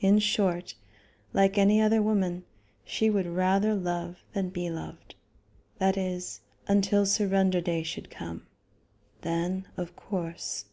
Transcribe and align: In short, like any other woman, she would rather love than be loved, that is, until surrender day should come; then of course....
In 0.00 0.18
short, 0.18 0.74
like 1.32 1.56
any 1.56 1.80
other 1.80 2.02
woman, 2.02 2.42
she 2.84 3.08
would 3.08 3.28
rather 3.28 3.74
love 3.76 4.24
than 4.32 4.48
be 4.48 4.68
loved, 4.70 5.14
that 5.78 5.96
is, 5.96 6.40
until 6.66 7.06
surrender 7.06 7.60
day 7.60 7.84
should 7.84 8.10
come; 8.10 8.44
then 9.20 9.68
of 9.76 9.94
course.... 9.94 10.64